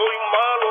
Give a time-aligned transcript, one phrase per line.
[0.00, 0.68] soy malo